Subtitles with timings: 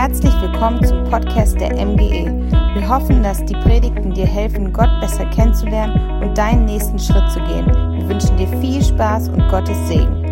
[0.00, 2.30] Herzlich willkommen zum Podcast der MGE.
[2.74, 7.40] Wir hoffen, dass die Predigten dir helfen, Gott besser kennenzulernen und deinen nächsten Schritt zu
[7.40, 7.66] gehen.
[7.66, 10.24] Wir wünschen dir viel Spaß und Gottes Segen.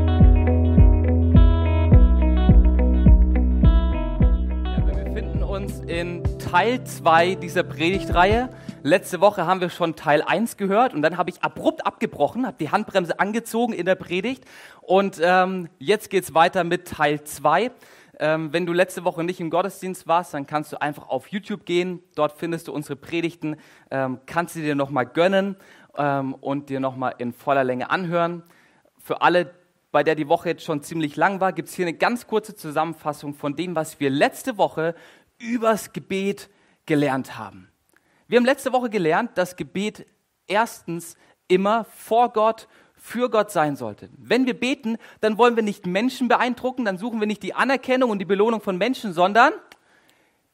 [4.63, 8.51] Ja, wir befinden uns in Teil 2 dieser Predigtreihe.
[8.85, 12.59] Letzte Woche haben wir schon Teil 1 gehört und dann habe ich abrupt abgebrochen, habe
[12.61, 14.45] die Handbremse angezogen in der Predigt
[14.81, 17.73] und ähm, jetzt geht es weiter mit Teil 2.
[18.19, 21.67] Ähm, wenn du letzte Woche nicht im Gottesdienst warst, dann kannst du einfach auf YouTube
[21.67, 22.03] gehen.
[22.15, 23.57] Dort findest du unsere Predigten,
[23.91, 25.57] ähm, kannst sie dir nochmal gönnen
[25.97, 28.43] ähm, und dir nochmal in voller Länge anhören.
[28.99, 29.55] Für alle,
[29.93, 32.57] bei der die Woche jetzt schon ziemlich lang war, gibt es hier eine ganz kurze
[32.57, 34.95] Zusammenfassung von dem, was wir letzte Woche
[35.39, 36.49] übers Gebet
[36.87, 37.69] gelernt haben.
[38.29, 40.07] Wir haben letzte Woche gelernt, dass Gebet
[40.47, 41.17] erstens
[41.49, 42.67] immer vor Gott
[43.07, 44.09] für Gott sein sollte.
[44.19, 48.11] Wenn wir beten, dann wollen wir nicht Menschen beeindrucken, dann suchen wir nicht die Anerkennung
[48.11, 49.53] und die Belohnung von Menschen, sondern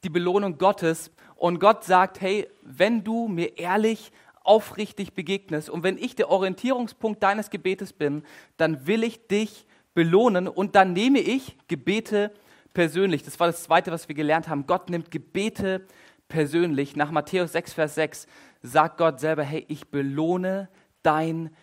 [0.03, 1.09] die Belohnung Gottes.
[1.35, 4.11] Und Gott sagt, hey, wenn du mir ehrlich,
[4.43, 8.21] aufrichtig begegnest und wenn ich der Orientierungspunkt deines Gebetes bin,
[8.57, 12.31] dann will ich dich belohnen und dann nehme ich Gebete
[12.75, 13.23] persönlich.
[13.23, 14.67] Das war das Zweite, was wir gelernt haben.
[14.67, 15.87] Gott nimmt Gebete
[16.27, 16.95] persönlich.
[16.95, 18.27] Nach Matthäus 6, Vers 6
[18.61, 20.69] sagt Gott selber, hey, ich belohne
[21.01, 21.62] dein Gebet.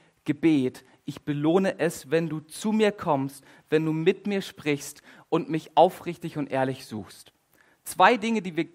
[1.04, 5.76] Ich belohne es, wenn du zu mir kommst, wenn du mit mir sprichst und mich
[5.76, 7.32] aufrichtig und ehrlich suchst.
[7.84, 8.68] Zwei Dinge, die wir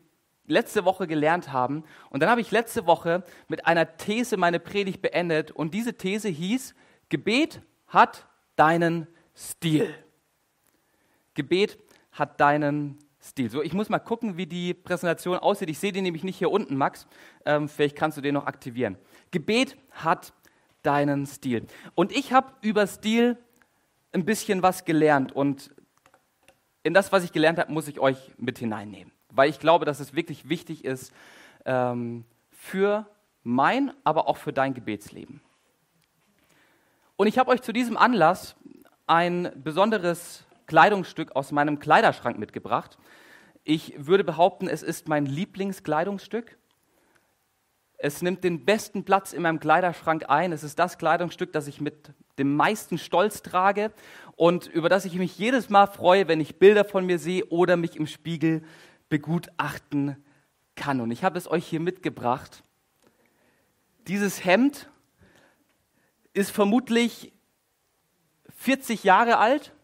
[0.48, 1.84] letzte Woche gelernt haben.
[2.10, 5.52] Und dann habe ich letzte Woche mit einer These meine Predigt beendet.
[5.52, 6.76] Und diese These hieß,
[7.10, 9.94] Gebet hat deinen Stil.
[11.34, 11.78] Gebet
[12.12, 13.50] hat deinen Stil.
[13.50, 15.70] So, ich muss mal gucken, wie die Präsentation aussieht.
[15.70, 17.08] Ich sehe die nämlich nicht hier unten, Max.
[17.46, 18.98] Ähm, vielleicht kannst du den noch aktivieren.
[19.32, 20.34] Gebet hat
[20.86, 21.66] deinen Stil.
[21.96, 23.38] Und ich habe über Stil
[24.14, 25.72] ein bisschen was gelernt und
[26.84, 30.00] in das, was ich gelernt habe, muss ich euch mit hineinnehmen, weil ich glaube, dass
[30.00, 31.12] es wirklich wichtig ist
[31.66, 33.08] ähm, für
[33.44, 35.42] mein, aber auch für dein Gebetsleben.
[37.16, 38.56] Und ich habe euch zu diesem Anlass
[39.08, 42.98] ein besonderes Kleidungsstück aus meinem Kleiderschrank mitgebracht.
[43.64, 46.58] Ich würde behaupten, es ist mein Lieblingskleidungsstück.
[47.98, 50.52] Es nimmt den besten Platz in meinem Kleiderschrank ein.
[50.52, 53.92] Es ist das Kleidungsstück, das ich mit dem meisten Stolz trage
[54.36, 57.78] und über das ich mich jedes Mal freue, wenn ich Bilder von mir sehe oder
[57.78, 58.64] mich im Spiegel
[59.10, 60.18] begutachten
[60.76, 61.00] kann.
[61.00, 62.64] Und ich habe es euch hier mitgebracht.
[64.08, 64.90] Dieses Hemd
[66.34, 67.32] ist vermutlich
[68.58, 69.75] 40 Jahre alt,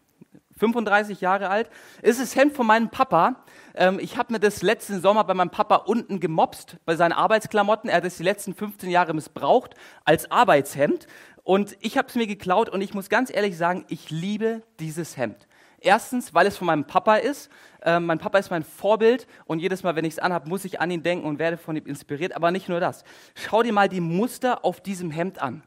[0.58, 1.70] 35 Jahre alt.
[2.02, 3.44] Ist das Hemd von meinem Papa.
[3.74, 7.90] Ähm, ich habe mir das letzten Sommer bei meinem Papa unten gemobst, bei seinen Arbeitsklamotten.
[7.90, 9.74] Er hat es die letzten 15 Jahre missbraucht
[10.04, 11.06] als Arbeitshemd.
[11.44, 15.16] Und ich habe es mir geklaut und ich muss ganz ehrlich sagen, ich liebe dieses
[15.16, 15.48] Hemd.
[15.80, 17.50] Erstens, weil es von meinem Papa ist.
[17.82, 20.80] Ähm, mein Papa ist mein Vorbild und jedes Mal, wenn ich es anhabe, muss ich
[20.80, 22.36] an ihn denken und werde von ihm inspiriert.
[22.36, 23.02] Aber nicht nur das.
[23.34, 25.64] Schau dir mal die Muster auf diesem Hemd an.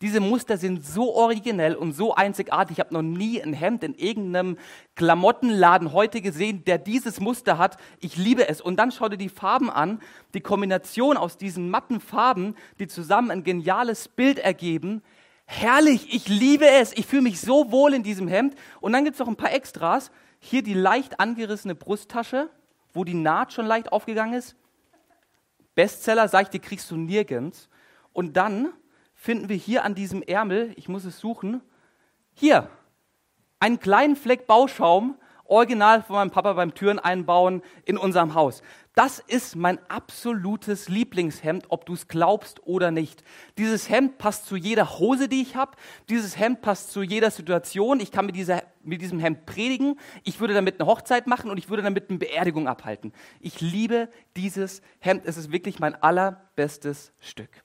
[0.00, 2.78] Diese Muster sind so originell und so einzigartig.
[2.78, 4.58] Ich habe noch nie ein Hemd in irgendeinem
[4.96, 7.76] Klamottenladen heute gesehen, der dieses Muster hat.
[8.00, 8.60] Ich liebe es.
[8.60, 10.00] Und dann schau dir die Farben an.
[10.34, 15.02] Die Kombination aus diesen matten Farben, die zusammen ein geniales Bild ergeben.
[15.46, 16.92] Herrlich, ich liebe es.
[16.92, 18.54] Ich fühle mich so wohl in diesem Hemd.
[18.80, 20.10] Und dann gibt es noch ein paar Extras.
[20.40, 22.50] Hier die leicht angerissene Brusttasche,
[22.92, 24.56] wo die Naht schon leicht aufgegangen ist.
[25.74, 27.68] Bestseller, sag ich dir, kriegst du nirgends.
[28.12, 28.72] Und dann
[29.24, 31.62] finden wir hier an diesem Ärmel, ich muss es suchen,
[32.34, 32.68] hier
[33.58, 38.62] einen kleinen Fleck Bauschaum, original von meinem Papa beim Türen einbauen in unserem Haus.
[38.94, 43.24] Das ist mein absolutes Lieblingshemd, ob du es glaubst oder nicht.
[43.56, 45.72] Dieses Hemd passt zu jeder Hose, die ich habe.
[46.10, 48.00] Dieses Hemd passt zu jeder Situation.
[48.00, 49.98] Ich kann mit, dieser, mit diesem Hemd predigen.
[50.24, 53.14] Ich würde damit eine Hochzeit machen und ich würde damit eine Beerdigung abhalten.
[53.40, 55.24] Ich liebe dieses Hemd.
[55.24, 57.64] Es ist wirklich mein allerbestes Stück.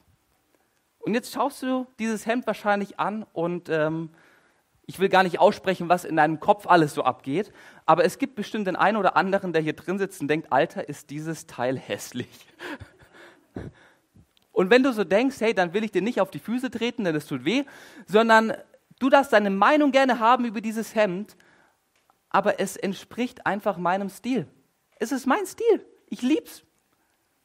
[1.09, 4.12] Und jetzt schaust du dieses Hemd wahrscheinlich an und ähm,
[4.86, 7.52] ich will gar nicht aussprechen, was in deinem Kopf alles so abgeht,
[7.88, 10.88] aber es gibt bestimmt den einen oder anderen, der hier drin sitzt und denkt, Alter,
[10.88, 12.29] ist dieses Teil hässlich.
[14.52, 17.06] Und wenn du so denkst, hey, dann will ich dir nicht auf die Füße treten,
[17.06, 17.64] denn es tut weh,
[18.06, 18.53] sondern
[19.00, 21.35] du darfst deine Meinung gerne haben über dieses Hemd,
[22.29, 24.46] aber es entspricht einfach meinem Stil.
[25.00, 25.84] Es ist mein Stil.
[26.06, 26.61] Ich lieb's.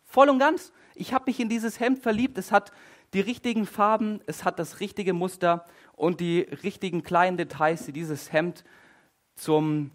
[0.04, 0.70] Voll und ganz.
[0.94, 2.36] Ich habe mich in dieses Hemd verliebt.
[2.36, 2.70] Es hat
[3.14, 5.64] die richtigen Farben, es hat das richtige Muster
[5.94, 8.64] und die richtigen kleinen Details, die dieses Hemd
[9.36, 9.92] zum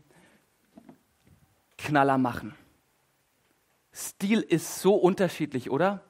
[1.77, 2.55] Knaller machen.
[3.93, 6.01] Stil ist so unterschiedlich, oder?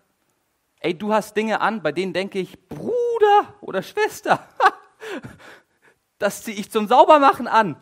[0.80, 4.48] Ey, du hast Dinge an, bei denen denke ich, Bruder oder Schwester,
[6.20, 7.76] das ziehe ich zum Saubermachen an.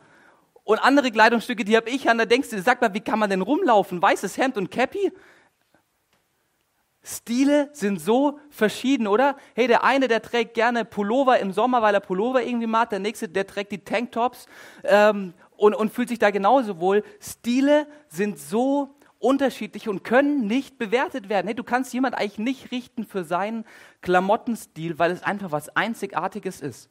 [0.63, 3.29] Und andere Kleidungsstücke, die habe ich an, da denkst du, sag mal, wie kann man
[3.29, 4.01] denn rumlaufen?
[4.01, 5.11] Weißes Hemd und Cappy?
[7.07, 9.37] Stile sind so verschieden, oder?
[9.55, 12.89] Hey, der eine, der trägt gerne Pullover im Sommer, weil er Pullover irgendwie mag.
[12.89, 14.45] Der nächste, der trägt die Tanktops
[14.83, 17.03] ähm, und, und fühlt sich da genauso wohl.
[17.21, 21.47] Stile sind so unterschiedlich und können nicht bewertet werden.
[21.47, 23.63] Hey, du kannst jemand eigentlich nicht richten für seinen
[24.01, 26.89] Klamottenstil, weil es einfach was Einzigartiges ist.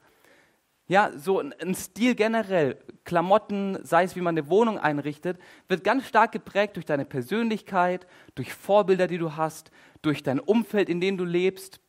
[0.88, 5.36] Ja, so ein Stil generell, Klamotten, sei es wie man eine Wohnung einrichtet,
[5.66, 9.72] wird ganz stark geprägt durch deine Persönlichkeit, durch Vorbilder, die du hast,
[10.06, 11.80] durch dein Umfeld, in dem du lebst,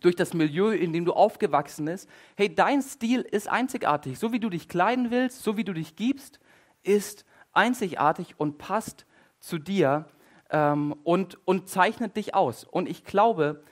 [0.00, 2.08] durch das Milieu, in dem du aufgewachsen bist.
[2.36, 4.18] Hey, dein Stil ist einzigartig.
[4.18, 6.38] So wie du dich kleiden willst, so wie du dich gibst,
[6.84, 9.06] ist einzigartig und passt
[9.40, 10.06] zu dir
[10.50, 12.62] ähm, und, und zeichnet dich aus.
[12.62, 13.64] Und ich glaube,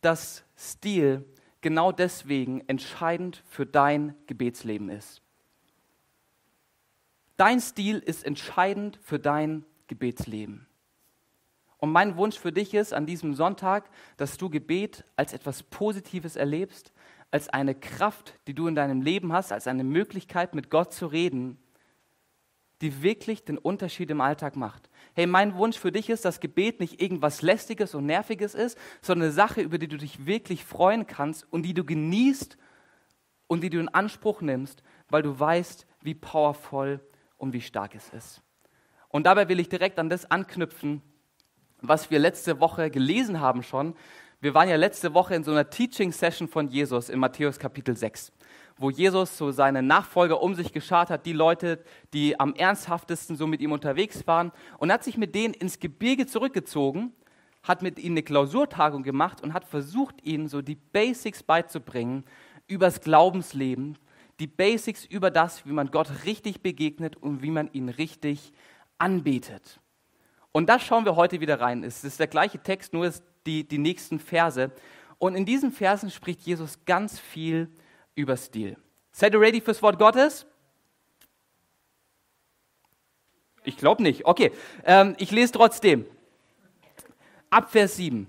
[0.00, 1.24] dass Stil
[1.60, 5.20] genau deswegen entscheidend für dein Gebetsleben ist.
[7.36, 10.67] Dein Stil ist entscheidend für dein Gebetsleben.
[11.78, 16.36] Und mein Wunsch für dich ist an diesem Sonntag, dass du Gebet als etwas Positives
[16.36, 16.92] erlebst,
[17.30, 21.06] als eine Kraft, die du in deinem Leben hast, als eine Möglichkeit, mit Gott zu
[21.06, 21.58] reden,
[22.80, 24.88] die wirklich den Unterschied im Alltag macht.
[25.14, 29.26] Hey, mein Wunsch für dich ist, dass Gebet nicht irgendwas Lästiges und Nerviges ist, sondern
[29.26, 32.56] eine Sache, über die du dich wirklich freuen kannst und die du genießt
[33.46, 37.00] und die du in Anspruch nimmst, weil du weißt, wie powervoll
[37.36, 38.42] und wie stark es ist.
[39.08, 41.02] Und dabei will ich direkt an das anknüpfen,
[41.80, 43.94] was wir letzte Woche gelesen haben schon.
[44.40, 48.32] Wir waren ja letzte Woche in so einer Teaching-Session von Jesus in Matthäus Kapitel 6
[48.78, 51.82] wo Jesus so seine Nachfolger um sich geschart hat, die Leute,
[52.12, 56.26] die am ernsthaftesten so mit ihm unterwegs waren, und hat sich mit denen ins Gebirge
[56.26, 57.12] zurückgezogen,
[57.62, 62.24] hat mit ihnen eine Klausurtagung gemacht und hat versucht, ihnen so die Basics beizubringen
[62.68, 63.98] übers Glaubensleben,
[64.40, 68.52] die Basics über das, wie man Gott richtig begegnet und wie man ihn richtig
[68.98, 69.80] anbetet.
[70.58, 71.84] Und das schauen wir heute wieder rein.
[71.84, 73.12] Es ist der gleiche Text, nur
[73.46, 74.72] die, die nächsten Verse.
[75.18, 77.70] Und in diesen Versen spricht Jesus ganz viel
[78.16, 78.76] über Stil.
[79.12, 80.46] Seid ihr ready fürs Wort Gottes?
[83.62, 84.26] Ich glaube nicht.
[84.26, 84.50] Okay,
[84.84, 86.04] ähm, ich lese trotzdem.
[87.50, 88.28] Ab Vers 7.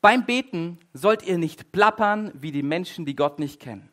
[0.00, 3.90] Beim Beten sollt ihr nicht plappern wie die Menschen, die Gott nicht kennen.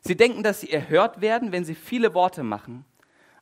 [0.00, 2.84] Sie denken, dass sie erhört werden, wenn sie viele Worte machen.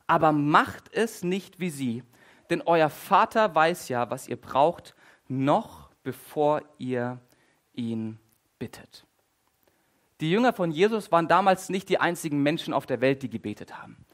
[0.05, 2.03] Aber macht es nicht wie sie,
[2.49, 4.95] denn euer Vater weiß ja, was ihr braucht,
[5.27, 7.19] noch bevor ihr
[7.73, 8.17] ihn
[8.59, 9.05] bittet.
[10.19, 13.77] Die Jünger von Jesus waren damals nicht die einzigen Menschen auf der Welt, die gebetet
[13.77, 14.05] haben.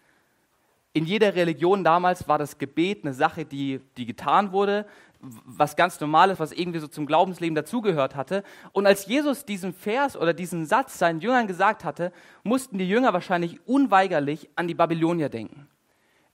[0.92, 4.86] In jeder Religion damals war das Gebet eine Sache, die, die getan wurde,
[5.20, 8.44] was ganz Normales, was irgendwie so zum Glaubensleben dazugehört hatte.
[8.74, 12.12] Und als Jesus diesen Vers oder diesen Satz seinen Jüngern gesagt hatte,
[12.44, 15.68] mussten die Jünger wahrscheinlich unweigerlich an die Babylonier denken.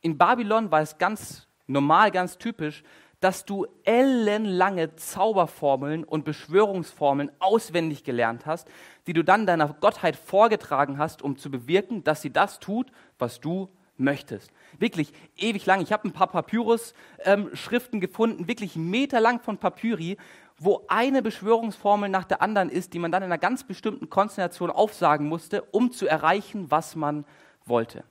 [0.01, 2.83] In Babylon war es ganz normal, ganz typisch,
[3.19, 8.67] dass du ellenlange Zauberformeln und Beschwörungsformeln auswendig gelernt hast,
[9.07, 13.41] die du dann deiner Gottheit vorgetragen hast, um zu bewirken, dass sie das tut, was
[13.41, 14.51] du möchtest.
[14.77, 15.81] Wirklich ewig lang.
[15.81, 20.17] Ich habe ein paar Papyrus-Schriften ähm, gefunden, wirklich meterlang von Papyri,
[20.57, 24.69] wo eine Beschwörungsformel nach der anderen ist, die man dann in einer ganz bestimmten Konstellation
[24.69, 27.25] aufsagen musste, um zu erreichen, was man
[27.65, 28.03] wollte.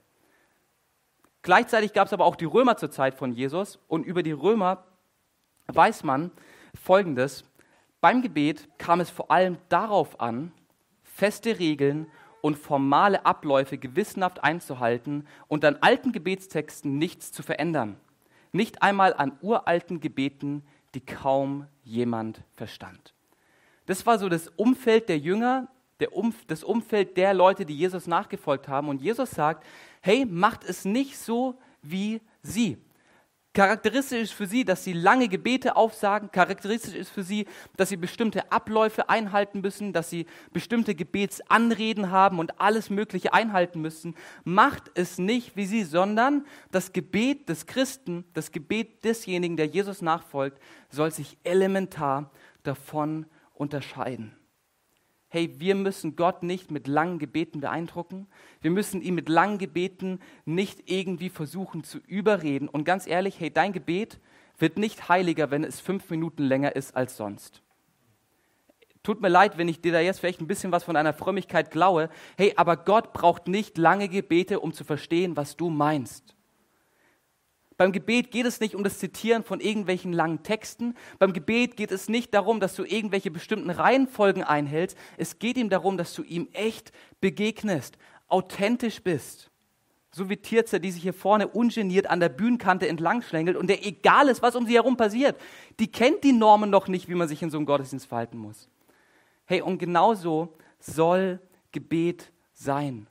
[1.41, 4.83] Gleichzeitig gab es aber auch die Römer zur Zeit von Jesus und über die Römer
[5.67, 6.31] weiß man
[6.79, 7.45] Folgendes.
[8.01, 10.51] Beim Gebet kam es vor allem darauf an,
[11.03, 12.07] feste Regeln
[12.41, 17.97] und formale Abläufe gewissenhaft einzuhalten und an alten Gebetstexten nichts zu verändern.
[18.51, 20.63] Nicht einmal an uralten Gebeten,
[20.95, 23.13] die kaum jemand verstand.
[23.85, 25.67] Das war so das Umfeld der Jünger,
[26.07, 28.87] Umf das Umfeld der Leute, die Jesus nachgefolgt haben.
[28.87, 29.65] Und Jesus sagt,
[30.01, 32.77] hey, macht es nicht so wie sie.
[33.53, 36.31] Charakteristisch ist für sie, dass sie lange Gebete aufsagen.
[36.31, 42.39] Charakteristisch ist für sie, dass sie bestimmte Abläufe einhalten müssen, dass sie bestimmte Gebetsanreden haben
[42.39, 44.15] und alles Mögliche einhalten müssen.
[44.43, 50.01] Macht es nicht wie sie, sondern das Gebet des Christen, das Gebet desjenigen, der Jesus
[50.01, 52.31] nachfolgt, soll sich elementar
[52.63, 53.25] davon
[53.55, 54.38] unterscheiden
[55.29, 58.27] hey, wir müssen Gott nicht mit langen Gebeten beeindrucken.
[58.61, 62.67] Wir müssen ihn mit langen Gebeten nicht irgendwie versuchen zu überreden.
[62.67, 64.19] Und ganz ehrlich, hey, dein Gebet
[64.57, 67.61] wird nicht heiliger, wenn es fünf Minuten länger ist als sonst.
[69.03, 71.71] Tut mir leid, wenn ich dir da jetzt vielleicht ein bisschen was von einer Frömmigkeit
[71.71, 72.09] klaue.
[72.37, 76.35] Hey, aber Gott braucht nicht lange Gebete, um zu verstehen, was du meinst.
[77.79, 80.95] Beim Gebet geht es nicht um das Zitieren von irgendwelchen langen Texten.
[81.17, 84.97] Beim Gebet geht es nicht darum, dass du irgendwelche bestimmten Reihenfolgen einhältst.
[85.15, 89.49] Es geht ihm darum, dass du ihm echt begegnest, authentisch bist.
[90.11, 93.87] So wie Tirze, die sich hier vorne ungeniert an der Bühnenkante entlang schlängelt und der
[93.87, 95.39] egal ist, was um sie herum passiert.
[95.79, 98.67] Die kennt die Normen noch nicht, wie man sich in so einem Gottesdienst verhalten muss.
[99.45, 101.39] Hey, und genauso soll
[101.71, 103.07] Gebet sein.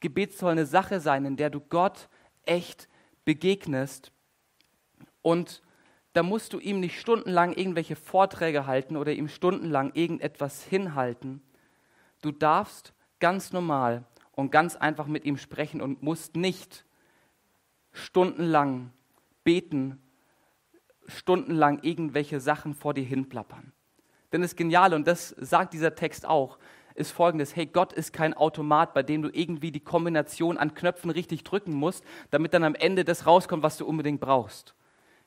[0.00, 2.08] Gebet soll eine Sache sein, in der du Gott
[2.44, 2.88] echt
[3.30, 4.10] begegnest.
[5.22, 5.62] Und
[6.14, 11.40] da musst du ihm nicht stundenlang irgendwelche Vorträge halten oder ihm stundenlang irgendetwas hinhalten.
[12.22, 16.84] Du darfst ganz normal und ganz einfach mit ihm sprechen und musst nicht
[17.92, 18.92] stundenlang
[19.44, 20.02] beten,
[21.06, 23.72] stundenlang irgendwelche Sachen vor dir hinplappern.
[24.32, 26.58] Denn das Geniale, und das sagt dieser Text auch,
[27.00, 31.10] ist folgendes, hey, Gott ist kein Automat, bei dem du irgendwie die Kombination an Knöpfen
[31.10, 34.74] richtig drücken musst, damit dann am Ende das rauskommt, was du unbedingt brauchst.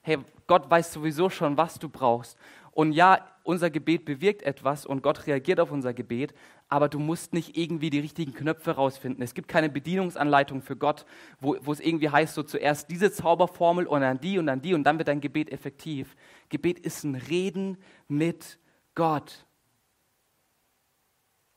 [0.01, 2.37] Hey, Gott weiß sowieso schon, was du brauchst.
[2.71, 6.33] Und ja, unser Gebet bewirkt etwas und Gott reagiert auf unser Gebet,
[6.69, 9.23] aber du musst nicht irgendwie die richtigen Knöpfe rausfinden.
[9.23, 11.05] Es gibt keine Bedienungsanleitung für Gott,
[11.39, 14.73] wo, wo es irgendwie heißt, so zuerst diese Zauberformel und dann die und dann die
[14.73, 16.15] und dann wird dein Gebet effektiv.
[16.49, 17.77] Gebet ist ein Reden
[18.07, 18.57] mit
[18.95, 19.45] Gott.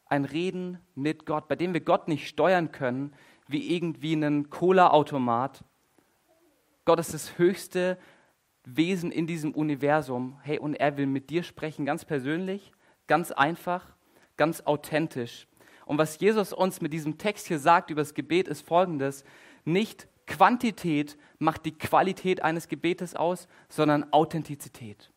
[0.07, 3.13] Ein Reden mit Gott, bei dem wir Gott nicht steuern können,
[3.49, 5.65] wie irgendwie einen Cola-Automat.
[6.85, 7.99] Gott ist das höchste
[8.65, 10.39] Wesen in diesem Universum.
[10.43, 12.73] Hey, und er will mit dir sprechen, ganz persönlich,
[13.07, 13.97] ganz einfach,
[14.37, 15.47] ganz authentisch.
[15.87, 19.25] Und was Jesus uns mit diesem Text hier sagt über das Gebet, ist folgendes.
[19.65, 25.13] Nicht Quantität macht die Qualität eines Gebetes aus, sondern Authentizität.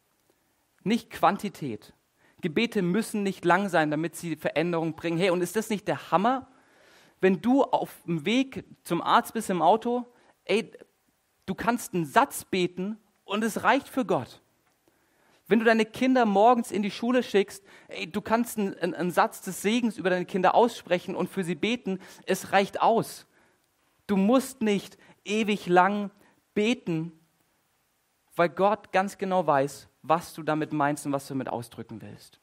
[0.84, 1.94] Nicht Quantität.
[2.42, 5.18] Gebete müssen nicht lang sein, damit sie Veränderungen bringen.
[5.18, 6.48] Hey, und ist das nicht der Hammer?
[7.22, 10.06] Wenn du auf dem Weg zum Arzt bist im Auto,
[10.46, 10.72] ey,
[11.46, 14.42] du kannst einen Satz beten und es reicht für Gott.
[15.48, 19.42] Wenn du deine Kinder morgens in die Schule schickst, ey, du kannst einen, einen Satz
[19.42, 23.26] des Segens über deine Kinder aussprechen und für sie beten, es reicht aus.
[24.06, 26.12] Du musst nicht ewig lang
[26.54, 27.12] beten,
[28.36, 32.40] weil Gott ganz genau weiß, was du damit meinst und was du damit ausdrücken willst.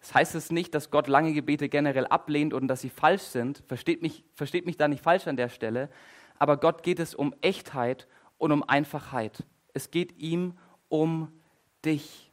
[0.00, 3.62] Das heißt es nicht, dass Gott lange Gebete generell ablehnt und dass sie falsch sind.
[3.66, 5.90] Versteht mich, versteht mich da nicht falsch an der Stelle.
[6.38, 8.06] Aber Gott geht es um Echtheit
[8.38, 9.44] und um Einfachheit.
[9.74, 10.56] Es geht ihm
[10.88, 11.32] um
[11.84, 12.30] dich.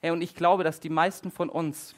[0.00, 1.94] Hey, und ich glaube, dass die meisten von uns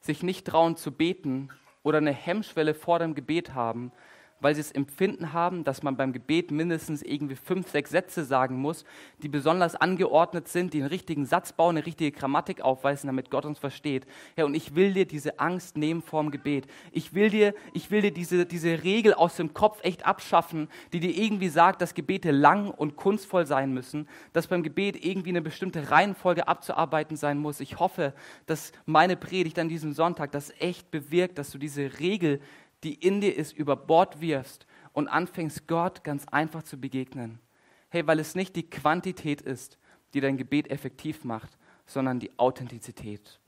[0.00, 1.50] sich nicht trauen zu beten
[1.82, 3.92] oder eine Hemmschwelle vor dem Gebet haben,
[4.40, 8.56] weil sie das Empfinden haben, dass man beim Gebet mindestens irgendwie fünf, sechs Sätze sagen
[8.56, 8.84] muss,
[9.22, 13.58] die besonders angeordnet sind, die einen richtigen Satzbau, eine richtige Grammatik aufweisen, damit Gott uns
[13.58, 14.06] versteht.
[14.36, 16.66] Herr, und ich will dir diese Angst nehmen vorm Gebet.
[16.92, 21.00] Ich will dir, ich will dir diese, diese Regel aus dem Kopf echt abschaffen, die
[21.00, 25.42] dir irgendwie sagt, dass Gebete lang und kunstvoll sein müssen, dass beim Gebet irgendwie eine
[25.42, 27.60] bestimmte Reihenfolge abzuarbeiten sein muss.
[27.60, 28.14] Ich hoffe,
[28.46, 32.40] dass meine Predigt an diesem Sonntag das echt bewirkt, dass du diese Regel
[32.84, 37.40] die in dir ist, über Bord wirfst und anfängst, Gott ganz einfach zu begegnen.
[37.88, 39.78] Hey, weil es nicht die Quantität ist,
[40.14, 41.56] die dein Gebet effektiv macht,
[41.86, 43.40] sondern die Authentizität.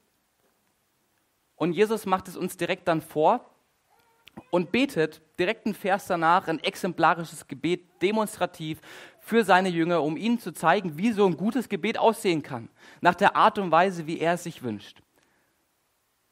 [1.57, 3.51] Und Jesus macht es uns direkt dann vor
[4.51, 8.81] und betet direkt einen Vers danach ein exemplarisches Gebet demonstrativ
[9.21, 12.71] für seine Jünger, um ihnen zu zeigen, wie so ein gutes Gebet aussehen kann,
[13.01, 15.03] nach der Art und Weise, wie er es sich wünscht.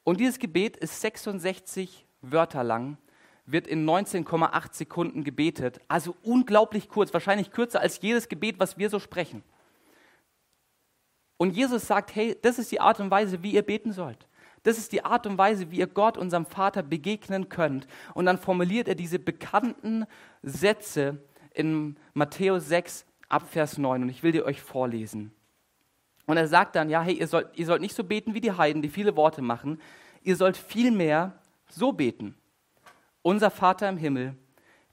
[0.05, 2.99] Und dieses Gebet ist 66 Wörter lang,
[3.47, 5.81] wird in 19,8 Sekunden gebetet.
[5.89, 9.43] Also unglaublich kurz, wahrscheinlich kürzer als jedes Gebet, was wir so sprechen.
[11.39, 14.27] Und Jesus sagt, hey, das ist die Art und Weise, wie ihr beten sollt.
[14.65, 17.87] Das ist die Art und Weise, wie ihr Gott, unserem Vater, begegnen könnt.
[18.13, 20.05] Und dann formuliert er diese bekannten
[20.43, 21.19] Sätze
[21.55, 24.03] in Matthäus 6 ab Vers 9.
[24.03, 25.33] Und ich will die euch vorlesen.
[26.27, 28.53] Und er sagt dann, ja, hey, ihr sollt, ihr sollt nicht so beten wie die
[28.53, 29.81] Heiden, die viele Worte machen.
[30.23, 31.33] Ihr sollt vielmehr
[31.71, 32.37] so beten.
[33.23, 34.37] Unser Vater im Himmel,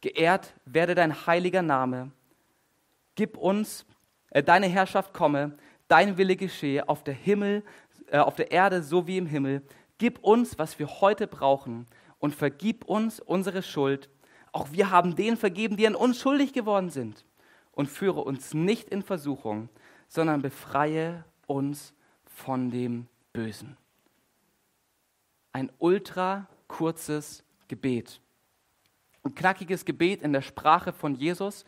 [0.01, 2.11] geehrt werde dein heiliger Name.
[3.15, 3.85] Gib uns,
[4.29, 7.63] äh, deine Herrschaft komme, dein Wille geschehe auf der Himmel,
[8.07, 9.63] äh, auf der Erde so wie im Himmel.
[9.97, 11.87] Gib uns, was wir heute brauchen
[12.19, 14.09] und vergib uns unsere Schuld.
[14.51, 17.25] Auch wir haben denen vergeben, die an uns schuldig geworden sind.
[17.71, 19.69] Und führe uns nicht in Versuchung,
[20.07, 21.93] sondern befreie uns
[22.25, 23.75] von dem Bösen.
[25.51, 28.21] Ein ultra kurzes Gebet.
[29.23, 31.65] Ein knackiges Gebet in der Sprache von Jesus.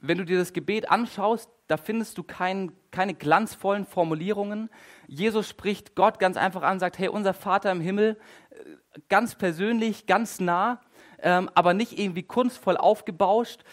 [0.00, 4.70] Wenn du dir das Gebet anschaust, da findest du kein, keine glanzvollen Formulierungen.
[5.08, 8.18] Jesus spricht Gott ganz einfach an, sagt, hey, unser Vater im Himmel,
[8.50, 10.80] äh, ganz persönlich, ganz nah,
[11.18, 13.64] ähm, aber nicht irgendwie kunstvoll aufgebauscht.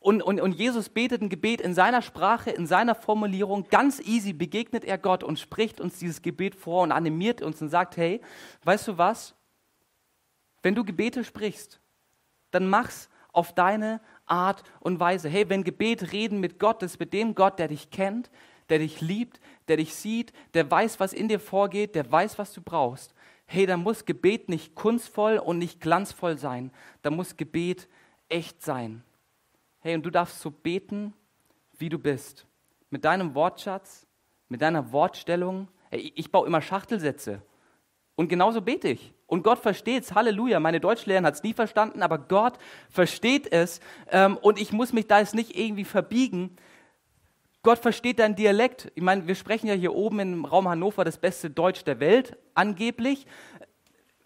[0.00, 3.66] Und, und, und Jesus betet ein Gebet in seiner Sprache, in seiner Formulierung.
[3.68, 7.68] Ganz easy begegnet er Gott und spricht uns dieses Gebet vor und animiert uns und
[7.68, 8.22] sagt, hey,
[8.64, 9.34] weißt du was?
[10.62, 11.80] Wenn du Gebete sprichst,
[12.50, 15.28] dann mach's auf deine Art und Weise.
[15.28, 18.30] Hey, wenn Gebet reden mit Gott ist, mit dem Gott, der dich kennt,
[18.68, 22.52] der dich liebt, der dich sieht, der weiß, was in dir vorgeht, der weiß, was
[22.52, 23.14] du brauchst.
[23.46, 26.70] Hey, da muss Gebet nicht kunstvoll und nicht glanzvoll sein.
[27.02, 27.88] Da muss Gebet
[28.28, 29.02] echt sein.
[29.80, 31.14] Hey, und du darfst so beten,
[31.78, 32.46] wie du bist.
[32.90, 34.06] Mit deinem Wortschatz,
[34.48, 35.68] mit deiner Wortstellung.
[35.90, 37.40] Hey, ich baue immer Schachtelsätze.
[38.18, 39.14] Und genauso bete ich.
[39.28, 40.12] Und Gott versteht es.
[40.12, 40.58] Halleluja.
[40.58, 42.54] Meine Deutschlehrerin hat es nie verstanden, aber Gott
[42.90, 43.78] versteht es.
[44.10, 46.56] Ähm, und ich muss mich da jetzt nicht irgendwie verbiegen.
[47.62, 48.90] Gott versteht deinen Dialekt.
[48.96, 52.36] Ich meine, wir sprechen ja hier oben im Raum Hannover das beste Deutsch der Welt,
[52.54, 53.24] angeblich.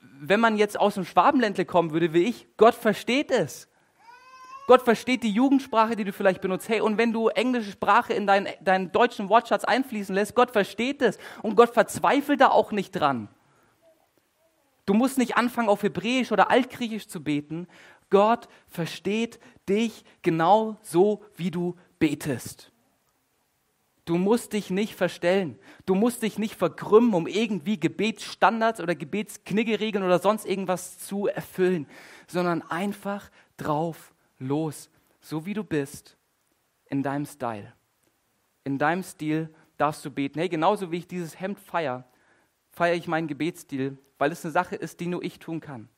[0.00, 3.68] Wenn man jetzt aus dem Schwabenländle kommen würde wie ich, Gott versteht es.
[4.68, 6.70] Gott versteht die Jugendsprache, die du vielleicht benutzt.
[6.70, 11.02] Hey, und wenn du englische Sprache in deinen, deinen deutschen Wortschatz einfließen lässt, Gott versteht
[11.02, 11.18] es.
[11.42, 13.28] Und Gott verzweifelt da auch nicht dran.
[14.84, 17.68] Du musst nicht anfangen, auf Hebräisch oder Altgriechisch zu beten.
[18.10, 22.72] Gott versteht dich genau so, wie du betest.
[24.04, 25.58] Du musst dich nicht verstellen.
[25.86, 31.86] Du musst dich nicht verkrümmen, um irgendwie Gebetsstandards oder Gebetskniggeregeln oder sonst irgendwas zu erfüllen,
[32.26, 36.16] sondern einfach drauf los, so wie du bist,
[36.86, 37.72] in deinem Style.
[38.64, 40.40] In deinem Stil darfst du beten.
[40.40, 42.04] Hey, genauso wie ich dieses Hemd feiere,
[42.72, 45.88] feiere ich meinen Gebetsstil, weil es eine Sache ist, die nur ich tun kann.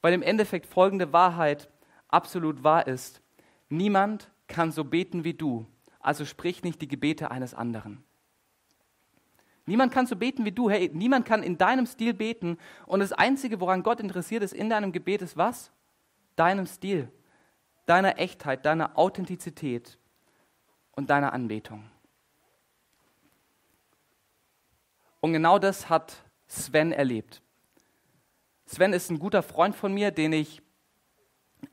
[0.00, 1.68] Weil im Endeffekt folgende Wahrheit
[2.08, 3.20] absolut wahr ist.
[3.68, 5.66] Niemand kann so beten wie du,
[6.00, 8.02] also sprich nicht die Gebete eines anderen.
[9.66, 10.70] Niemand kann so beten wie du.
[10.70, 12.56] Hey, niemand kann in deinem Stil beten.
[12.86, 15.70] Und das Einzige, woran Gott interessiert ist in deinem Gebet, ist was?
[16.36, 17.12] Deinem Stil,
[17.84, 19.98] deiner Echtheit, deiner Authentizität
[20.92, 21.84] und deiner Anbetung.
[25.20, 27.42] Und genau das hat Sven erlebt.
[28.66, 30.62] Sven ist ein guter Freund von mir, den ich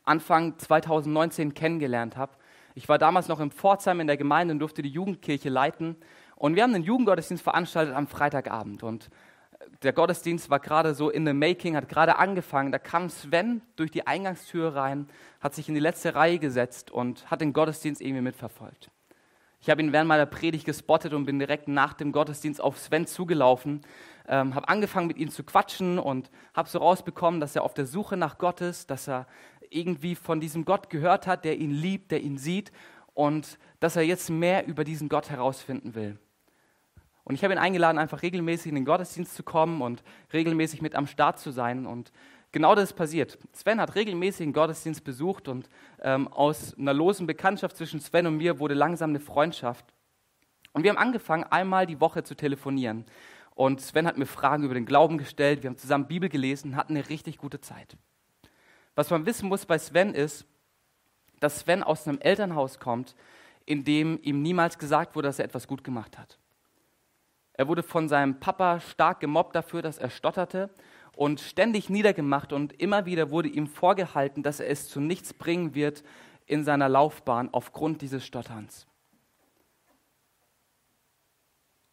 [0.04, 2.34] Anfang 2019 kennengelernt habe.
[2.74, 5.96] Ich war damals noch in Pforzheim in der Gemeinde und durfte die Jugendkirche leiten.
[6.36, 8.84] Und wir haben einen Jugendgottesdienst veranstaltet am Freitagabend.
[8.84, 9.10] Und
[9.84, 12.72] der Gottesdienst war gerade so in the making, hat gerade angefangen.
[12.72, 15.08] Da kam Sven durch die Eingangstür rein,
[15.40, 18.90] hat sich in die letzte Reihe gesetzt und hat den Gottesdienst irgendwie mitverfolgt.
[19.66, 23.08] Ich habe ihn während meiner Predigt gespottet und bin direkt nach dem Gottesdienst auf Sven
[23.08, 23.82] zugelaufen,
[24.28, 27.88] ähm, habe angefangen mit ihm zu quatschen und habe so rausbekommen, dass er auf der
[27.88, 29.26] Suche nach Gott ist, dass er
[29.72, 32.72] irgendwie von diesem Gott gehört hat, der ihn liebt, der ihn sieht
[33.16, 36.20] und dass er jetzt mehr über diesen Gott herausfinden will.
[37.24, 40.94] Und ich habe ihn eingeladen, einfach regelmäßig in den Gottesdienst zu kommen und regelmäßig mit
[40.94, 41.88] am Start zu sein.
[41.88, 42.12] Und
[42.56, 43.38] genau das ist passiert.
[43.52, 45.70] Sven hat regelmäßig einen Gottesdienst besucht und
[46.02, 49.86] ähm, aus einer losen Bekanntschaft zwischen Sven und mir wurde langsam eine Freundschaft.
[50.72, 53.04] Und wir haben angefangen, einmal die Woche zu telefonieren.
[53.56, 56.96] Und Sven hat mir Fragen über den Glauben gestellt, wir haben zusammen Bibel gelesen, hatten
[56.96, 57.98] eine richtig gute Zeit.
[58.96, 60.46] Was man wissen muss bei Sven ist,
[61.42, 63.18] dass Sven aus einem Elternhaus kommt,
[63.66, 66.40] in dem ihm niemals gesagt wurde, dass er etwas gut gemacht hat.
[67.52, 70.70] Er wurde von seinem Papa stark gemobbt dafür, dass er stotterte
[71.16, 75.74] und ständig niedergemacht und immer wieder wurde ihm vorgehalten, dass er es zu nichts bringen
[75.74, 76.04] wird
[76.46, 78.88] in seiner Laufbahn aufgrund dieses Stotterns.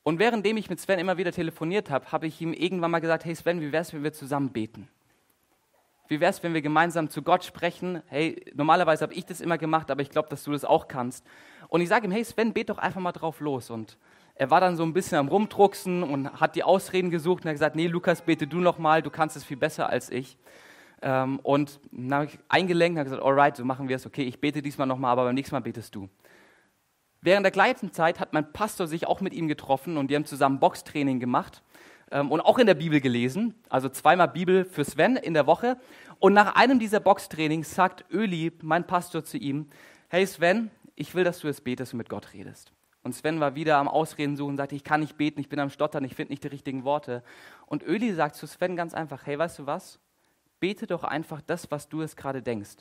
[0.02, 3.24] Und währenddem ich mit Sven immer wieder telefoniert habe, habe ich ihm irgendwann mal gesagt,
[3.24, 4.88] hey Sven, wie wäre es, wenn wir zusammen beten?
[6.08, 8.02] Wie wäre es, wenn wir gemeinsam zu Gott sprechen?
[8.08, 11.24] Hey, normalerweise habe ich das immer gemacht, aber ich glaube, dass du das auch kannst.
[11.68, 13.70] Und ich sage ihm, hey Sven, bet doch einfach mal drauf los.
[13.70, 13.96] Und
[14.34, 17.54] er war dann so ein bisschen am Rumdrucksen und hat die Ausreden gesucht und hat
[17.54, 20.38] gesagt, nee, Lukas, bete du noch mal, du kannst es viel besser als ich.
[21.02, 24.22] Ähm, und dann habe ich eingelenkt und habe gesagt, alright, so machen wir es, okay,
[24.22, 26.08] ich bete diesmal noch mal, aber beim nächsten Mal betest du.
[27.20, 30.24] Während der gleichen Zeit hat mein Pastor sich auch mit ihm getroffen und die haben
[30.24, 31.62] zusammen Boxtraining gemacht
[32.10, 35.76] ähm, und auch in der Bibel gelesen, also zweimal Bibel für Sven in der Woche.
[36.18, 39.68] Und nach einem dieser Boxtrainings sagt Öli, mein Pastor, zu ihm,
[40.08, 42.72] hey Sven, ich will, dass du jetzt betest und mit Gott redest.
[43.02, 45.70] Und Sven war wieder am Ausreden suchen, sagte, ich kann nicht beten, ich bin am
[45.70, 47.22] Stottern, ich finde nicht die richtigen Worte.
[47.66, 49.98] Und Öli sagt zu Sven ganz einfach, hey, weißt du was?
[50.60, 52.76] Bete doch einfach das, was du es gerade denkst.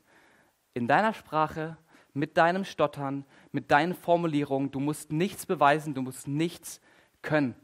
[0.74, 1.78] In deiner Sprache,
[2.14, 4.72] mit deinem Stottern, mit deinen Formulierungen.
[4.72, 6.82] Du musst nichts beweisen, du musst nichts
[7.22, 7.56] können.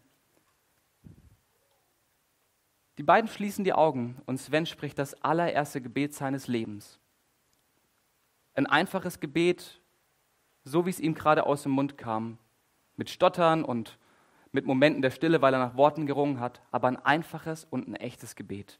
[2.97, 6.99] Die beiden schließen die Augen und Sven spricht das allererste Gebet seines Lebens.
[8.55, 9.81] Ein einfaches Gebet,
[10.63, 12.39] so wie es ihm gerade aus dem Mund kam,
[12.97, 13.97] mit Stottern und
[14.51, 17.95] mit Momenten der Stille, weil er nach Worten gerungen hat, aber ein einfaches und ein
[17.95, 18.79] echtes Gebet.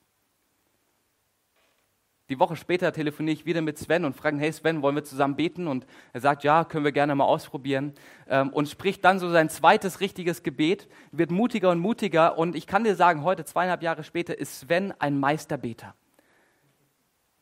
[2.29, 5.37] Die Woche später telefoniere ich wieder mit Sven und frage, hey Sven, wollen wir zusammen
[5.37, 5.65] beten?
[5.65, 7.93] Und er sagt, ja, können wir gerne mal ausprobieren.
[8.27, 12.37] Ähm, und spricht dann so sein zweites richtiges Gebet, wird mutiger und mutiger.
[12.37, 15.95] Und ich kann dir sagen, heute, zweieinhalb Jahre später, ist Sven ein Meisterbeter.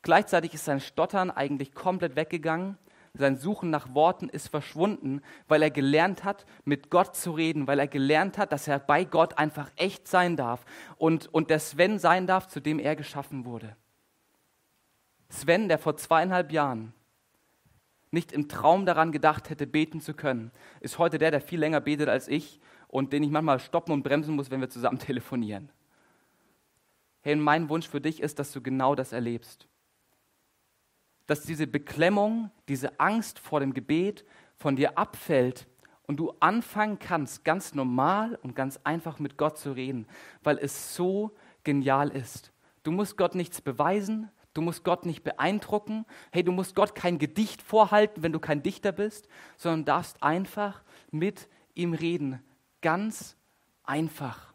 [0.03, 2.77] Gleichzeitig ist sein Stottern eigentlich komplett weggegangen.
[3.17, 7.79] Sein Suchen nach Worten ist verschwunden, weil er gelernt hat, mit Gott zu reden, weil
[7.79, 10.65] er gelernt hat, dass er bei Gott einfach echt sein darf
[10.97, 13.75] und, und der Sven sein darf, zu dem er geschaffen wurde.
[15.29, 16.93] Sven, der vor zweieinhalb Jahren
[18.11, 21.81] nicht im Traum daran gedacht hätte, beten zu können, ist heute der, der viel länger
[21.81, 25.69] betet als ich und den ich manchmal stoppen und bremsen muss, wenn wir zusammen telefonieren.
[27.21, 29.67] Hey, mein Wunsch für dich ist, dass du genau das erlebst.
[31.27, 35.67] Dass diese Beklemmung, diese Angst vor dem Gebet von dir abfällt
[36.03, 40.07] und du anfangen kannst, ganz normal und ganz einfach mit Gott zu reden,
[40.43, 42.51] weil es so genial ist.
[42.83, 46.05] Du musst Gott nichts beweisen, Du musst Gott nicht beeindrucken.
[46.31, 50.81] Hey, du musst Gott kein Gedicht vorhalten, wenn du kein Dichter bist, sondern darfst einfach
[51.11, 52.41] mit ihm reden.
[52.81, 53.35] Ganz
[53.83, 54.53] einfach.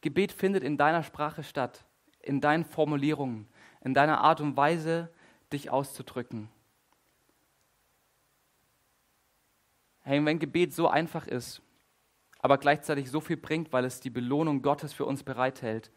[0.00, 1.84] Gebet findet in deiner Sprache statt,
[2.22, 3.46] in deinen Formulierungen,
[3.84, 5.10] in deiner Art und Weise,
[5.52, 6.48] dich auszudrücken.
[10.00, 11.62] Hey, wenn Gebet so einfach ist,
[12.40, 15.90] aber gleichzeitig so viel bringt, weil es die Belohnung Gottes für uns bereithält,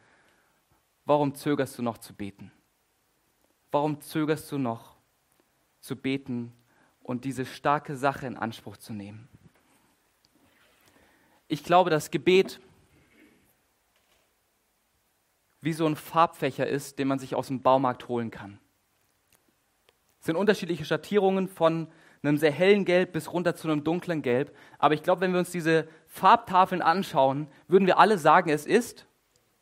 [1.05, 2.51] Warum zögerst du noch zu beten?
[3.71, 4.95] Warum zögerst du noch
[5.79, 6.51] zu beten
[7.03, 9.27] und diese starke Sache in Anspruch zu nehmen?
[11.47, 12.59] Ich glaube, dass Gebet
[15.65, 18.59] wie so ein Farbfächer ist, den man sich aus dem Baumarkt holen kann.
[20.19, 21.87] Es sind unterschiedliche Schattierungen von
[22.21, 24.55] einem sehr hellen Gelb bis runter zu einem dunklen Gelb.
[24.79, 29.07] Aber ich glaube, wenn wir uns diese Farbtafeln anschauen, würden wir alle sagen, es ist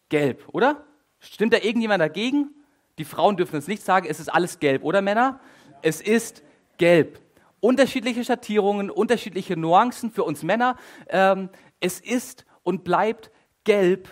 [0.10, 0.84] gelb, oder?
[1.20, 2.50] Stimmt da irgendjemand dagegen?
[2.98, 5.40] Die Frauen dürfen es nicht sagen, es ist alles gelb, oder Männer?
[5.82, 6.44] Es ist
[6.78, 7.20] gelb.
[7.60, 10.76] Unterschiedliche Schattierungen, unterschiedliche Nuancen für uns Männer.
[11.08, 13.32] Ähm, es ist und bleibt
[13.64, 14.10] gelb.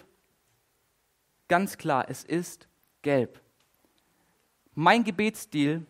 [1.51, 2.69] Ganz klar, es ist
[3.01, 3.41] gelb.
[4.73, 5.85] Mein Gebetsstil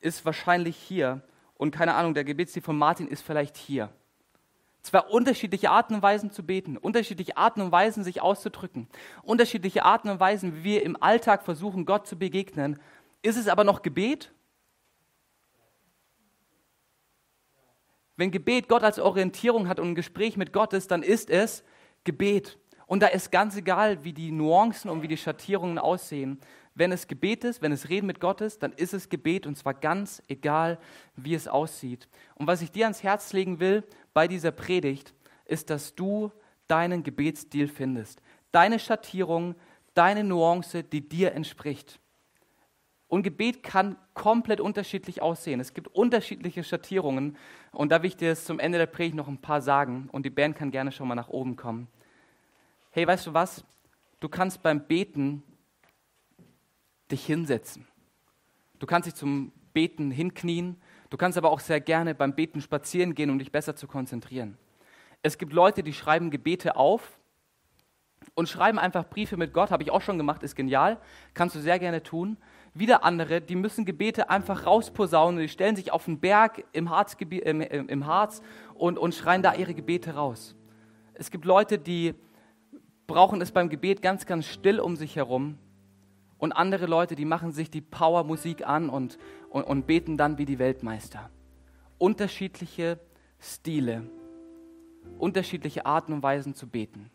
[0.00, 1.22] ist wahrscheinlich hier
[1.54, 3.90] und keine Ahnung, der Gebetsstil von Martin ist vielleicht hier.
[4.82, 8.88] Zwei unterschiedliche Arten und Weisen zu beten, unterschiedliche Arten und Weisen, sich auszudrücken,
[9.22, 12.80] unterschiedliche Arten und Weisen, wie wir im Alltag versuchen, Gott zu begegnen.
[13.22, 14.32] Ist es aber noch Gebet?
[18.16, 21.62] Wenn Gebet Gott als Orientierung hat und ein Gespräch mit Gott ist, dann ist es
[22.02, 22.58] Gebet.
[22.86, 26.38] Und da ist ganz egal, wie die Nuancen und wie die Schattierungen aussehen.
[26.74, 29.56] Wenn es Gebet ist, wenn es Reden mit Gott ist, dann ist es Gebet und
[29.56, 30.78] zwar ganz egal,
[31.16, 32.08] wie es aussieht.
[32.34, 36.32] Und was ich dir ans Herz legen will bei dieser Predigt, ist, dass du
[36.66, 38.20] deinen Gebetsstil findest.
[38.50, 39.54] Deine Schattierung,
[39.94, 42.00] deine Nuance, die dir entspricht.
[43.06, 45.60] Und Gebet kann komplett unterschiedlich aussehen.
[45.60, 47.36] Es gibt unterschiedliche Schattierungen.
[47.70, 50.08] Und da will ich dir jetzt zum Ende der Predigt noch ein paar sagen.
[50.10, 51.86] Und die Band kann gerne schon mal nach oben kommen.
[52.96, 53.64] Hey, weißt du was?
[54.20, 55.42] Du kannst beim Beten
[57.10, 57.88] dich hinsetzen.
[58.78, 60.80] Du kannst dich zum Beten hinknien.
[61.10, 64.56] Du kannst aber auch sehr gerne beim Beten spazieren gehen, um dich besser zu konzentrieren.
[65.22, 67.18] Es gibt Leute, die schreiben Gebete auf
[68.36, 69.72] und schreiben einfach Briefe mit Gott.
[69.72, 71.00] Habe ich auch schon gemacht, ist genial.
[71.34, 72.36] Kannst du sehr gerne tun.
[72.74, 75.40] Wieder andere, die müssen Gebete einfach rausposaunen.
[75.40, 78.40] Die stellen sich auf den Berg im, Harzgebiet, im, im Harz
[78.74, 80.54] und, und schreien da ihre Gebete raus.
[81.14, 82.14] Es gibt Leute, die
[83.06, 85.58] brauchen es beim Gebet ganz, ganz still um sich herum
[86.38, 90.44] und andere Leute, die machen sich die Powermusik an und, und, und beten dann wie
[90.44, 91.30] die Weltmeister.
[91.98, 92.98] Unterschiedliche
[93.38, 94.04] Stile,
[95.18, 97.10] unterschiedliche Arten und Weisen zu beten.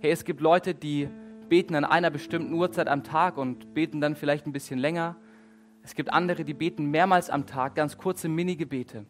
[0.00, 1.08] Hey, es gibt Leute, die
[1.48, 5.16] beten an einer bestimmten Uhrzeit am Tag und beten dann vielleicht ein bisschen länger.
[5.82, 9.06] Es gibt andere, die beten mehrmals am Tag, ganz kurze Mini-Gebete.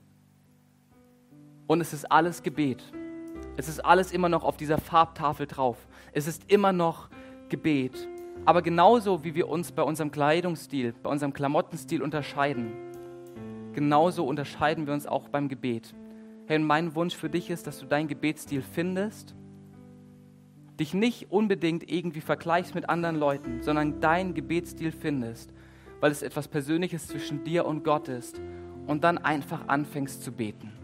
[1.66, 2.84] Und es ist alles Gebet.
[3.56, 5.76] Es ist alles immer noch auf dieser Farbtafel drauf.
[6.12, 7.08] Es ist immer noch
[7.48, 8.08] Gebet.
[8.44, 12.72] Aber genauso wie wir uns bei unserem Kleidungsstil, bei unserem Klamottenstil unterscheiden,
[13.72, 15.94] genauso unterscheiden wir uns auch beim Gebet.
[16.48, 19.34] Und mein Wunsch für dich ist, dass du deinen Gebetsstil findest,
[20.78, 25.52] dich nicht unbedingt irgendwie vergleichst mit anderen Leuten, sondern deinen Gebetsstil findest,
[26.00, 28.40] weil es etwas Persönliches zwischen dir und Gott ist
[28.86, 30.77] und dann einfach anfängst zu beten.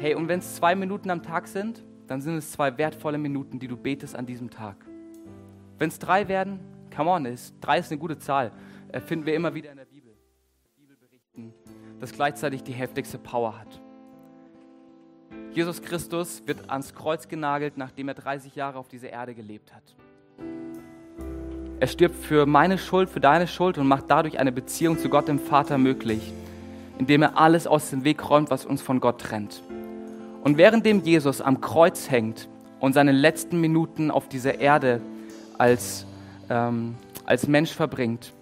[0.00, 3.58] Hey, und wenn es zwei Minuten am Tag sind, dann sind es zwei wertvolle Minuten,
[3.58, 4.76] die du betest an diesem Tag.
[5.76, 6.58] Wenn es drei werden,
[6.96, 8.50] come on, ist, drei ist eine gute Zahl.
[8.92, 10.16] Äh, finden wir immer wieder in der Bibel.
[10.78, 11.52] Bibelberichten,
[11.98, 13.82] das gleichzeitig die heftigste Power hat.
[15.52, 19.94] Jesus Christus wird ans Kreuz genagelt, nachdem er 30 Jahre auf dieser Erde gelebt hat.
[21.78, 25.28] Er stirbt für meine Schuld, für deine Schuld und macht dadurch eine Beziehung zu Gott
[25.28, 26.32] dem Vater möglich,
[26.96, 29.62] indem er alles aus dem Weg räumt, was uns von Gott trennt.
[30.42, 32.48] Und währenddem Jesus am Kreuz hängt
[32.80, 35.00] und seine letzten Minuten auf dieser Erde
[35.58, 36.06] als,
[36.48, 36.94] ähm,
[37.26, 38.32] als Mensch verbringt,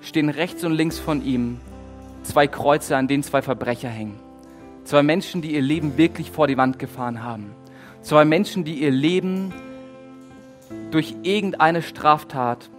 [0.00, 1.58] stehen rechts und links von ihm
[2.22, 4.18] zwei Kreuze, an denen zwei Verbrecher hängen.
[4.84, 7.50] Zwei Menschen, die ihr Leben wirklich vor die Wand gefahren haben.
[8.02, 9.52] Zwei Menschen, die ihr Leben
[10.90, 12.70] durch irgendeine Straftat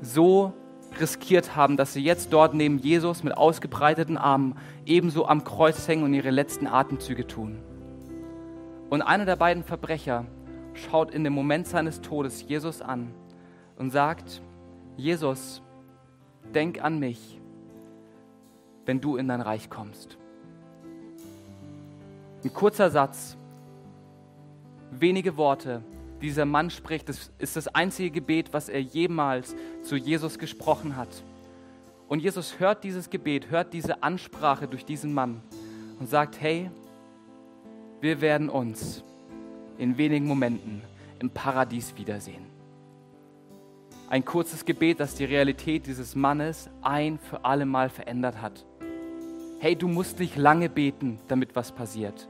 [0.00, 0.52] so
[1.00, 4.56] riskiert haben, dass sie jetzt dort neben Jesus mit ausgebreiteten Armen
[4.86, 7.58] ebenso am Kreuz hängen und ihre letzten Atemzüge tun.
[8.90, 10.24] Und einer der beiden Verbrecher
[10.74, 13.12] schaut in dem Moment seines Todes Jesus an
[13.76, 14.42] und sagt,
[14.96, 15.62] Jesus,
[16.54, 17.40] denk an mich,
[18.86, 20.16] wenn du in dein Reich kommst.
[22.44, 23.36] Ein kurzer Satz,
[24.90, 25.82] wenige Worte,
[26.20, 31.08] dieser Mann spricht, das ist das einzige Gebet, was er jemals zu Jesus gesprochen hat.
[32.08, 35.42] Und Jesus hört dieses Gebet, hört diese Ansprache durch diesen Mann
[36.00, 36.70] und sagt, hey,
[38.00, 39.02] wir werden uns
[39.76, 40.82] in wenigen Momenten
[41.18, 42.46] im Paradies wiedersehen.
[44.08, 48.64] Ein kurzes Gebet, das die Realität dieses Mannes ein für alle Mal verändert hat.
[49.60, 52.26] Hey, du musst nicht lange beten, damit was passiert.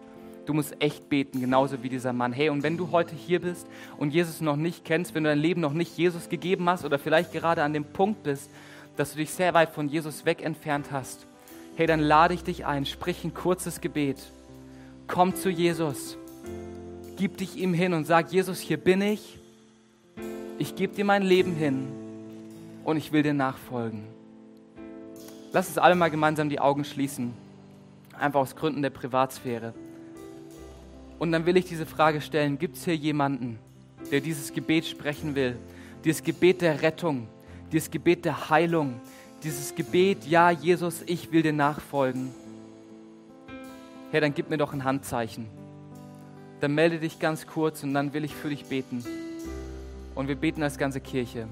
[0.48, 2.32] Du musst echt beten, genauso wie dieser Mann.
[2.32, 3.66] Hey, und wenn du heute hier bist
[3.98, 6.98] und Jesus noch nicht kennst, wenn du dein Leben noch nicht Jesus gegeben hast oder
[6.98, 8.50] vielleicht gerade an dem Punkt bist,
[8.96, 11.26] dass du dich sehr weit von Jesus weg entfernt hast,
[11.76, 14.16] hey, dann lade ich dich ein, sprich ein kurzes Gebet.
[15.06, 16.16] Komm zu Jesus.
[17.18, 19.38] Gib dich ihm hin und sag, Jesus, hier bin ich.
[20.56, 21.88] Ich gebe dir mein Leben hin
[22.84, 24.04] und ich will dir nachfolgen.
[25.52, 27.34] Lass uns alle mal gemeinsam die Augen schließen.
[28.18, 29.74] Einfach aus Gründen der Privatsphäre.
[31.18, 33.59] Und dann will ich diese Frage stellen, gibt es hier jemanden,
[34.11, 35.57] der dieses Gebet sprechen will?
[36.04, 37.26] Dieses Gebet der Rettung,
[37.72, 39.00] dieses Gebet der Heilung,
[39.42, 42.31] dieses Gebet, ja Jesus, ich will dir nachfolgen.
[44.11, 45.46] Herr, dann gib mir doch ein Handzeichen.
[46.61, 49.04] Dann melde dich ganz kurz und dann will ich für dich beten.
[50.14, 51.46] Und wir beten als ganze Kirche.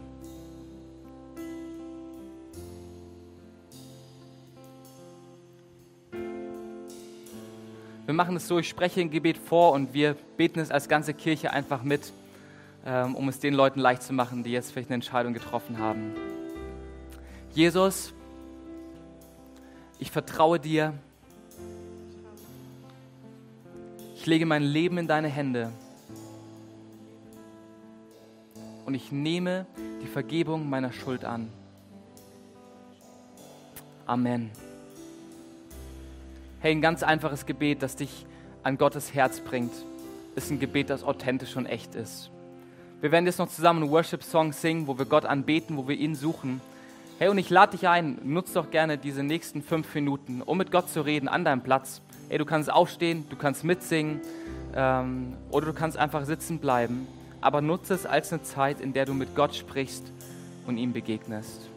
[8.16, 11.52] Machen es so, ich spreche ein Gebet vor und wir beten es als ganze Kirche
[11.52, 12.12] einfach mit,
[12.84, 16.12] ähm, um es den Leuten leicht zu machen, die jetzt vielleicht eine Entscheidung getroffen haben.
[17.54, 18.12] Jesus,
[19.98, 20.92] ich vertraue dir.
[24.14, 25.70] Ich lege mein Leben in deine Hände.
[28.84, 29.66] Und ich nehme
[30.02, 31.50] die Vergebung meiner Schuld an.
[34.06, 34.50] Amen.
[36.58, 38.24] Hey, ein ganz einfaches Gebet, das dich
[38.62, 39.72] an Gottes Herz bringt,
[40.36, 42.30] ist ein Gebet, das authentisch und echt ist.
[43.02, 46.14] Wir werden jetzt noch zusammen einen Worship-Song singen, wo wir Gott anbeten, wo wir ihn
[46.14, 46.62] suchen.
[47.18, 50.70] Hey, und ich lade dich ein, nutz doch gerne diese nächsten fünf Minuten, um mit
[50.70, 52.00] Gott zu reden, an deinem Platz.
[52.30, 54.22] Hey, du kannst aufstehen, du kannst mitsingen
[54.74, 57.06] ähm, oder du kannst einfach sitzen bleiben.
[57.42, 60.10] Aber nutze es als eine Zeit, in der du mit Gott sprichst
[60.66, 61.68] und ihm begegnest.